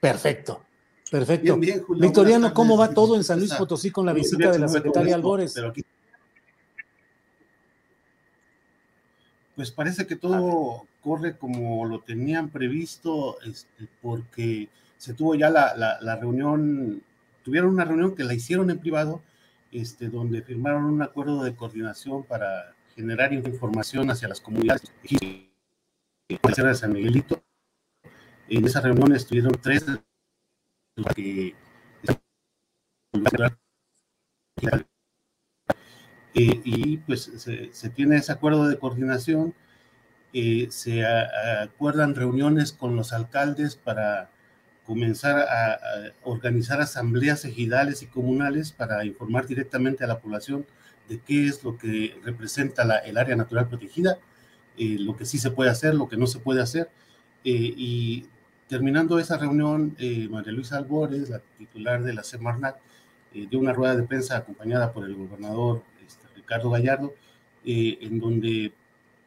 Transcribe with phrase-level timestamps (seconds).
[0.00, 0.62] Perfecto.
[1.10, 1.44] Perfecto.
[1.56, 4.58] Bien, bien, Julio, Victoriano, ¿cómo va todo en San Luis Potosí con la visita de
[4.58, 5.54] la secretaria Albores?
[9.54, 15.74] Pues parece que todo corre como lo tenían previsto, este, porque se tuvo ya la,
[15.76, 17.02] la- la reunión,
[17.42, 19.22] tuvieron una reunión que la hicieron en privado,
[19.72, 24.82] este, donde firmaron un acuerdo de coordinación para generar información hacia las comunidades
[26.28, 27.42] de San Miguelito.
[28.48, 29.84] En esa reunión estuvieron tres
[31.14, 31.54] que
[36.34, 39.54] Eh, y pues se, se tiene ese acuerdo de coordinación,
[40.34, 44.30] eh, se a- acuerdan reuniones con los alcaldes para
[44.86, 45.78] comenzar a, a
[46.24, 50.66] organizar asambleas ejidales y comunales para informar directamente a la población
[51.08, 54.18] de qué es lo que representa la- el área natural protegida,
[54.78, 56.90] eh, lo que sí se puede hacer, lo que no se puede hacer.
[57.44, 58.26] eh, y
[58.68, 62.76] terminando esa reunión, eh, María Luisa Albores, la titular de la Semarnat,
[63.34, 67.14] eh, dio una rueda de prensa acompañada por el gobernador este, Ricardo Gallardo,
[67.64, 68.72] eh, en donde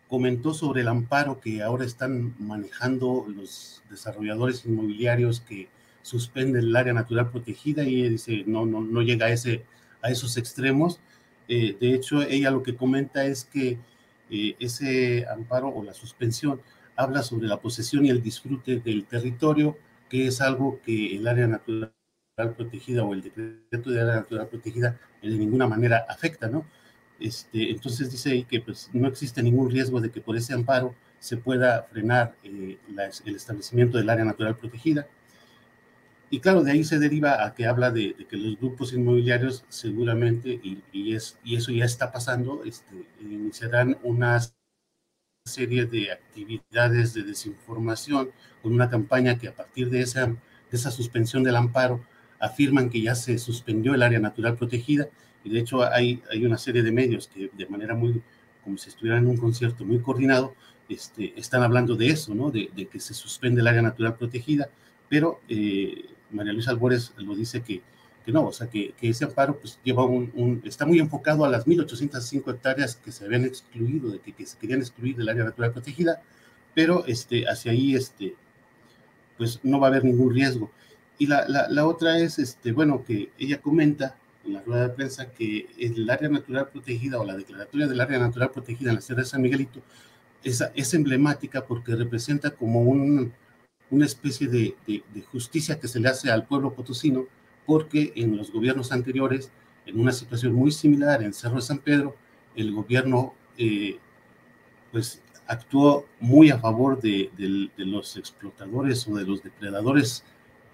[0.07, 5.69] comentó sobre el amparo que ahora están manejando los desarrolladores inmobiliarios que
[6.01, 9.63] suspenden el área natural protegida y dice no, no, no llega a, ese,
[10.01, 10.99] a esos extremos.
[11.47, 13.77] Eh, de hecho, ella lo que comenta es que
[14.31, 16.61] eh, ese amparo o la suspensión
[16.99, 19.77] habla sobre la posesión y el disfrute del territorio,
[20.09, 21.93] que es algo que el área natural
[22.55, 26.65] protegida o el decreto de área natural protegida de ninguna manera afecta, ¿no?
[27.19, 30.95] Este, entonces dice ahí que pues, no existe ningún riesgo de que por ese amparo
[31.19, 35.07] se pueda frenar eh, la- el establecimiento del área natural protegida.
[36.31, 39.65] Y claro, de ahí se deriva a que habla de, de que los grupos inmobiliarios
[39.69, 44.39] seguramente, y, y es, y eso ya está pasando, este, iniciarán una
[45.45, 50.37] serie de actividades de desinformación con una campaña que a partir de esa, de
[50.71, 52.03] esa suspensión del amparo
[52.39, 55.07] afirman que ya se suspendió el área natural protegida
[55.43, 58.21] y de hecho hay, hay una serie de medios que de manera muy,
[58.63, 60.53] como si estuvieran en un concierto muy coordinado,
[60.87, 62.51] este, están hablando de eso, ¿no?
[62.51, 64.69] De, que se suspende el área natural protegida,
[65.07, 67.81] pero eh, María Luisa Albores lo dice que,
[68.29, 71.45] que no, o sea, que, que ese amparo pues lleva un, un, está muy enfocado
[71.45, 75.29] a las 1.805 hectáreas que se habían excluido, de que, que se querían excluir del
[75.29, 76.21] área natural protegida,
[76.75, 78.35] pero este, hacia ahí, este,
[79.35, 80.69] pues no va a haber ningún riesgo.
[81.17, 84.93] Y la, la, la otra es, este, bueno, que ella comenta en la rueda de
[84.93, 89.01] prensa que el área natural protegida o la declaratoria del área natural protegida en la
[89.01, 89.81] Sierra de San Miguelito
[90.43, 93.33] es, es emblemática porque representa como un,
[93.89, 97.25] una especie de, de, de, justicia que se le hace al pueblo potosino,
[97.69, 99.51] porque en los gobiernos anteriores,
[99.85, 102.15] en una situación muy similar en Cerro de San Pedro,
[102.55, 103.99] el gobierno eh,
[104.91, 110.23] pues actuó muy a favor de, de, de, los explotadores o de los depredadores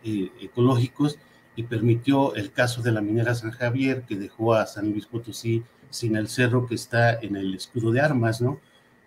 [0.05, 1.19] eh, ecológicos
[1.57, 5.63] y permitió el caso de la minera San Javier, que dejó a San Luis Potosí
[5.89, 8.61] sin el cerro que está en el escudo de armas, ¿no?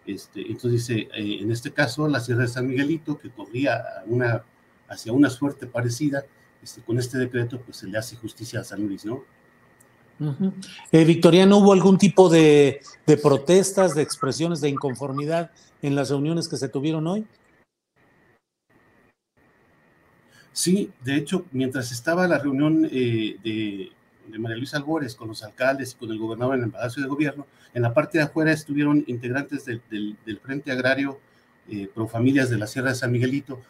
[0.05, 4.45] Este, entonces dice, eh, en este caso, la Sierra de San Miguelito, que corría una,
[4.89, 6.27] hacia una suerte parecida,
[6.63, 9.25] este, con este decreto, pues se le hace justicia a San Luis, ¿no?
[10.21, 10.53] Uh -huh.
[10.91, 16.49] eh, Victoriano, ¿hubo algún tipo de, de, protestas, de expresiones de inconformidad en las reuniones
[16.49, 17.25] que se tuvieron hoy?
[20.53, 23.93] Sí, de hecho, mientras estaba la reunión eh, de,
[24.27, 27.09] de, María Luisa Albores con los alcaldes y con el gobernador en el Palacio de
[27.09, 31.21] Gobierno, en la parte de afuera estuvieron integrantes del, del, del Frente Agrario
[31.69, 33.61] eh, Profamilias de la Sierra de San Miguelito,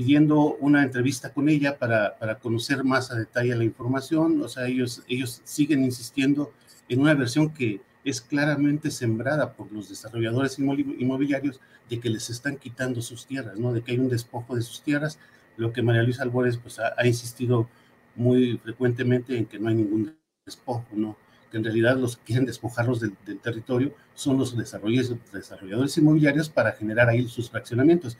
[0.00, 4.40] pidiendo una entrevista con ella para, para, conocer más a detalle la información.
[4.40, 6.54] O sea, ellos, ellos siguen insistiendo
[6.88, 11.60] en una versión que es claramente sembrada por los desarrolladores inmobiliarios
[11.90, 13.74] de que les están quitando sus tierras, ¿no?
[13.74, 15.18] De que hay un despojo de sus tierras,
[15.58, 17.68] lo que María Luisa Albores pues, ha, ha insistido
[18.16, 20.16] muy frecuentemente en que no hay ningún
[20.46, 21.18] despojo, ¿no?
[21.50, 26.72] Que en realidad los que quieren despojarlos del, del territorio son los desarrolladores inmobiliarios para
[26.72, 28.16] generar ahí sus fraccionamientos.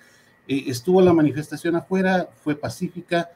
[0.51, 3.31] Eh, estuvo la manifestación afuera, fue pacífica,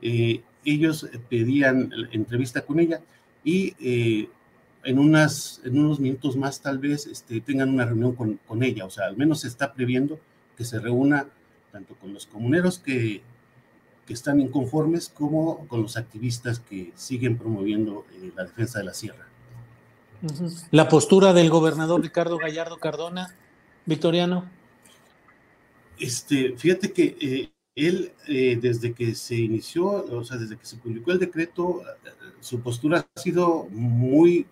[0.00, 3.00] eh, ellos pedían entrevista con ella
[3.42, 4.28] y eh,
[4.84, 8.84] en, unas, en unos minutos más tal vez este, tengan una reunión con, con, ella,
[8.84, 10.20] o sea, al menos se está previendo
[10.56, 11.26] que se reúna
[11.72, 13.20] tanto con los comuneros que,
[14.06, 18.94] que están inconformes como con los activistas que siguen promoviendo eh, la defensa de la
[18.94, 19.26] sierra.
[20.70, 23.34] La postura del gobernador Ricardo Gallardo Cardona,
[23.86, 24.59] Victoriano.
[26.00, 30.76] Este, fíjate que eh, él, eh, desde que se inició, o sea, desde que se
[30.76, 31.82] publicó el decreto,
[32.40, 34.46] su postura ha sido muy,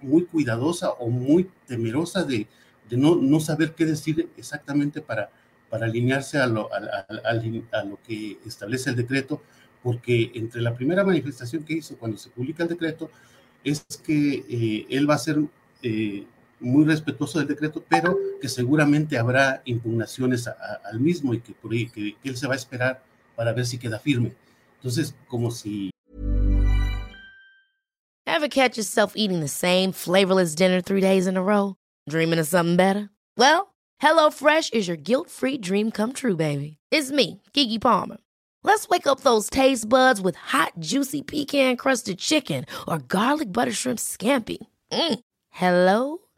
[0.00, 2.46] muy cuidadosa o muy temerosa de,
[2.90, 5.30] no, saber qué decir exactamente para,
[5.68, 9.42] para alinearse a lo, a, a, lo, que establece el decreto,
[9.82, 13.10] porque entre la primera manifestación que hizo cuando se publica el decreto
[13.62, 15.38] es que eh, él va a ser
[15.82, 16.26] eh,
[16.60, 22.28] muy respetuoso del decreto, pero que seguramente habrá impugnaciones al mismo y que, que, que
[22.28, 23.02] él se va a esperar
[23.36, 24.34] para ver si queda firme.
[24.76, 25.90] Entonces, como si...
[28.26, 31.74] Ever catch yourself eating the same flavorless dinner three days in a row?
[32.08, 33.10] Dreaming of something better?
[33.36, 36.78] Well, HelloFresh is your guilt-free dream come true, baby.
[36.90, 38.18] It's me, Kiki Palmer.
[38.62, 43.98] Let's wake up those taste buds with hot, juicy pecan-crusted chicken or garlic butter shrimp
[43.98, 44.58] scampi.
[44.92, 45.20] Mm.
[45.50, 46.18] Hello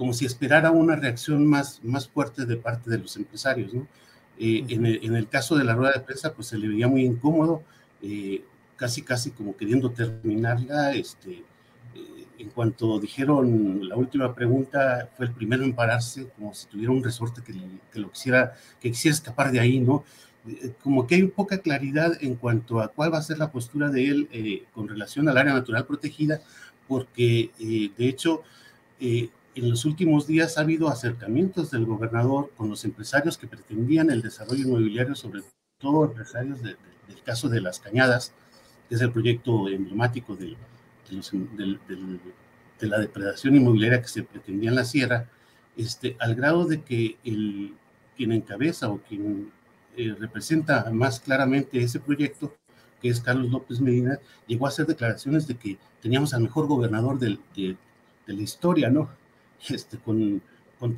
[0.00, 3.86] Como si esperara una reacción más, más fuerte de parte de los empresarios, ¿no?
[4.38, 6.88] Eh, en, el, en, el, caso de la rueda de prensa, pues se le veía
[6.88, 7.62] muy incómodo,
[8.00, 8.42] eh,
[8.76, 10.94] casi, casi como queriendo terminarla.
[10.94, 11.44] Este,
[11.94, 16.92] eh, en cuanto dijeron la última pregunta, fue el primero en pararse, como si tuviera
[16.92, 17.52] un resorte que,
[17.92, 20.04] que lo quisiera, que quisiera escapar de ahí, ¿no?
[20.48, 23.90] Eh, como que hay poca claridad en cuanto a cuál va a ser la postura
[23.90, 26.40] de él eh, con relación al área natural protegida,
[26.88, 28.42] porque de hecho
[29.54, 34.22] en los últimos días ha habido acercamientos del gobernador con los empresarios que pretendían el
[34.22, 35.42] desarrollo inmobiliario, sobre
[35.78, 36.76] todo empresarios de, de,
[37.08, 38.32] del caso de las cañadas,
[38.88, 40.56] que es el proyecto emblemático de,
[41.10, 45.28] los, de, la depredación inmobiliaria que se pretendía en la sierra,
[45.76, 47.74] este, al grado de que el,
[48.16, 49.50] quien encabeza o quien
[49.96, 52.56] eh, representa más claramente ese proyecto,
[53.00, 57.18] que es Carlos López Medina, llegó a hacer declaraciones de que teníamos al mejor gobernador
[57.18, 57.76] del, de
[58.26, 59.08] la historia, ¿no?
[59.68, 60.42] este, con,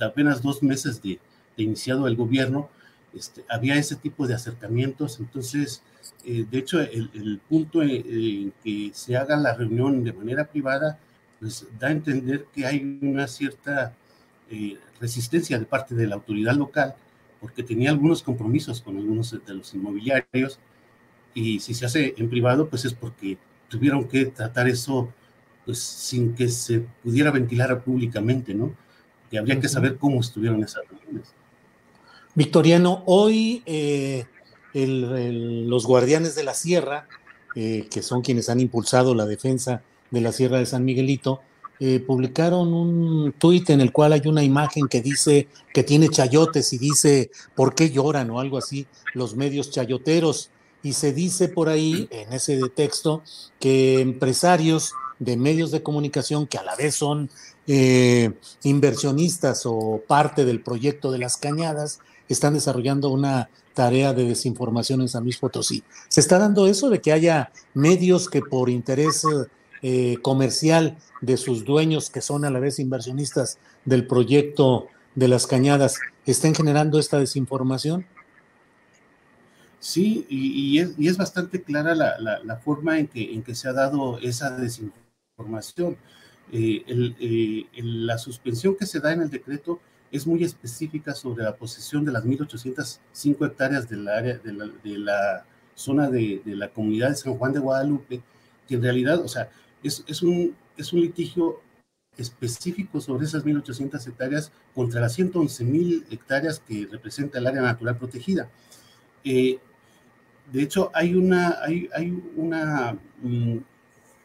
[0.01, 1.19] apenas dos meses de,
[1.57, 2.69] iniciado el gobierno,
[3.15, 5.21] este, había ese tipo de acercamientos.
[5.21, 5.83] Entonces,
[6.25, 10.99] eh, de hecho, el, punto en, en, que se haga la reunión de manera privada,
[11.41, 13.95] pues da a entender que hay una cierta
[14.51, 16.95] eh, resistencia de parte de la autoridad local,
[17.41, 20.59] porque tenía algunos compromisos con algunos de los inmobiliarios,
[21.35, 23.39] y si se hace en privado, pues es porque
[23.69, 25.13] tuvieron que tratar eso
[25.65, 28.75] pues sin que se pudiera ventilar públicamente, ¿no?
[29.31, 31.33] Que habría que saber cómo estuvieron esas reuniones.
[32.35, 34.25] Victoriano, hoy eh,
[34.75, 37.07] el, el, los guardianes de la sierra,
[37.55, 41.41] eh, que son quienes han impulsado la defensa de la sierra de San Miguelito,
[41.81, 46.73] eh, publicaron un tuit en el cual hay una imagen que dice que tiene chayotes
[46.73, 48.31] y dice ¿por qué lloran?
[48.31, 50.51] o algo así, los medios chayoteros.
[50.85, 53.23] Y se dice por ahí, en ese texto,
[53.61, 57.31] que empresarios de medios de comunicación que a la vez son
[57.69, 58.33] eh,
[58.65, 65.09] inversionistas o parte del proyecto de las cañadas, están desarrollando una tarea de desinformación en
[65.09, 65.85] San Luis Potosí.
[66.09, 69.25] ¿Se está dando eso de que haya medios que por interés
[69.83, 75.47] eh, comercial de sus dueños, que son a la vez inversionistas del proyecto de las
[75.47, 78.07] cañadas estén generando esta desinformación?
[79.79, 84.51] Sí, y, es, bastante clara la, forma en que, en que se ha dado esa
[84.51, 85.12] desinformación.
[85.39, 91.57] Eh, eh, la suspensión que se da en el decreto es muy específica sobre la
[91.57, 97.35] posesión de las 1.805 hectáreas del área de la, zona de, la comunidad de San
[97.39, 98.23] Juan de Guadalupe,
[98.69, 99.51] que en realidad, o sea,
[99.83, 101.61] es, es, un, es un litigio
[102.19, 108.51] específico sobre esas 1.800 hectáreas contra las 111.000 hectáreas que representa el área natural protegida.
[109.25, 109.59] Eh,
[110.53, 113.59] de hecho, hay una, hay, hay una, mm,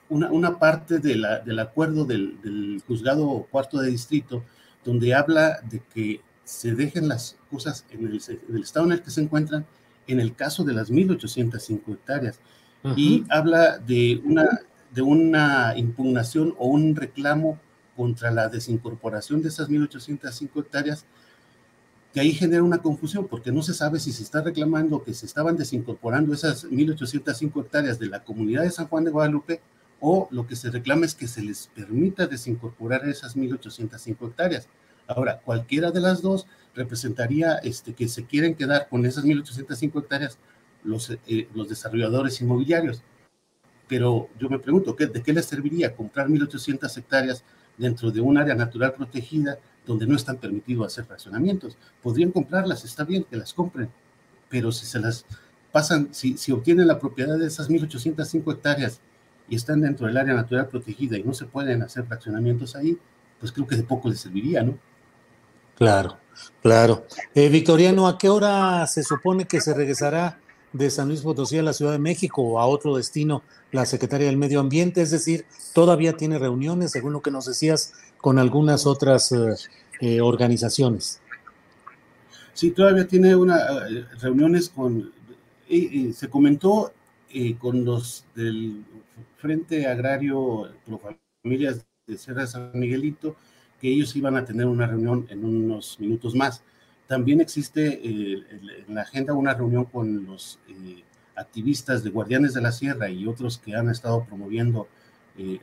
[0.09, 4.43] una, una, parte de la, del acuerdo del, del, juzgado cuarto de distrito
[4.83, 9.01] donde habla de que se dejen las cosas en el, en el, estado en el
[9.01, 9.65] que se encuentran
[10.07, 12.39] en el caso de las 1.805 hectáreas.
[12.95, 14.61] Y habla de una,
[14.93, 17.59] de una impugnación o un reclamo
[17.97, 21.05] contra la desincorporación de esas 1.805 hectáreas,
[22.13, 25.25] que ahí genera una confusión, porque no se sabe si se está reclamando que se
[25.25, 29.59] estaban desincorporando esas 1.805 hectáreas de la comunidad de San Juan de Guadalupe,
[29.99, 34.69] o lo que se reclama es que se les permita desincorporar esas 1.805 hectáreas.
[35.07, 40.37] Ahora, cualquiera de las dos representaría este, que se quieren quedar con esas 1.805 hectáreas
[40.83, 43.01] los, eh, los desarrolladores inmobiliarios.
[43.87, 47.43] Pero yo me pregunto, ¿qué, ¿de qué les serviría comprar 1.800 hectáreas
[47.77, 51.77] dentro de un área natural protegida donde no están permitidos hacer fraccionamientos.
[52.03, 53.89] Podrían comprarlas, está bien que las compren,
[54.49, 55.25] pero si se las
[55.71, 58.99] pasan, si, si obtienen la propiedad de esas 1.805 hectáreas
[59.49, 62.97] y están dentro del área natural protegida y no se pueden hacer fraccionamientos ahí,
[63.39, 64.77] pues creo que de poco les serviría, ¿no?
[65.77, 66.17] Claro,
[66.61, 67.05] claro.
[67.35, 70.39] Eh, Victoriano, ¿a qué hora se supone que se regresará
[70.73, 74.27] de San Luis Potosí a la Ciudad de México o a otro destino la Secretaría
[74.27, 78.85] del Medio Ambiente, es decir, todavía tiene reuniones, según lo que nos decías, con algunas
[78.85, 79.55] otras eh,
[80.01, 81.19] eh, organizaciones.
[82.53, 83.59] Sí, todavía tiene una
[84.19, 85.11] reuniones con,
[85.67, 86.91] se comentó
[87.59, 88.83] con los del
[89.37, 90.69] Frente Agrario
[91.43, 93.35] Familias de Sierra San Miguelito
[93.79, 96.63] que ellos iban a tener una reunión en unos minutos más.
[97.07, 100.59] También existe en la agenda una reunión con los
[101.35, 104.87] activistas de Guardianes de la Sierra y otros que han estado promoviendo
[105.37, 105.59] eh,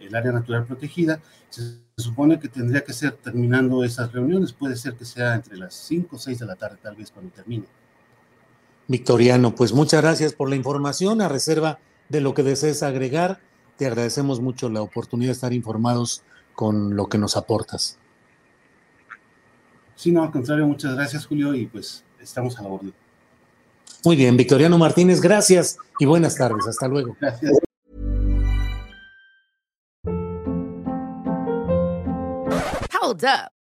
[0.00, 4.94] el área natural protegida, se, supone que tendría que ser terminando esas reuniones, puede ser
[4.94, 7.66] que sea entre las 5 o 6 de la tarde tal vez cuando termine.
[8.90, 11.78] Victoriano, pues muchas gracias por la información, a reserva
[12.08, 13.38] de lo que desees agregar,
[13.76, 16.24] te agradecemos mucho la oportunidad de estar informados
[16.56, 18.00] con lo que nos aportas.
[19.94, 22.92] Sí, no, al contrario, muchas gracias Julio y pues estamos a la orden.
[24.04, 26.66] Muy bien, Victoriano Martínez, gracias y buenas tardes.
[26.66, 27.16] Hasta luego.
[27.20, 27.52] Gracias.
[33.00, 33.59] Hold up.